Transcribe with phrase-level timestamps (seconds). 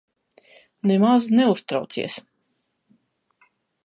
[0.83, 2.15] Nemaz neuztraucies.